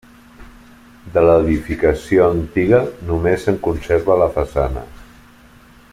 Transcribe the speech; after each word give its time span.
De 1.17 1.23
l'edificació 1.25 2.25
antiga 2.37 2.81
només 3.11 3.47
se'n 3.49 3.63
conserva 3.69 4.19
la 4.23 4.31
façana. 4.39 4.89